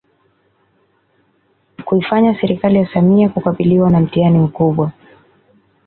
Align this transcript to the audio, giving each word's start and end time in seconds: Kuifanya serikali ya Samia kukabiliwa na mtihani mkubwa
Kuifanya 1.85 2.39
serikali 2.41 2.77
ya 2.77 2.87
Samia 2.93 3.29
kukabiliwa 3.29 3.89
na 3.89 3.99
mtihani 3.99 4.39
mkubwa 4.39 4.91